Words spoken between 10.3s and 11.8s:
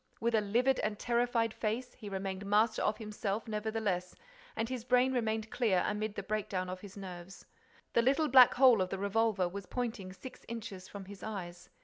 inches from his eyes.